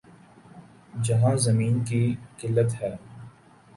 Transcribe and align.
جہاں 1.03 1.35
زمین 1.37 1.75
کی 1.83 2.01
قلت 2.39 2.69
ہے۔ 2.81 2.95